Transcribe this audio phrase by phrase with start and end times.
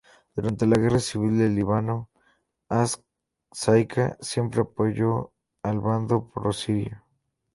[0.35, 2.09] Durante la Guerra Civil del Líbano,
[2.69, 5.31] "As-Saika" siempre apoyó
[5.61, 7.03] al bando pro-sirio.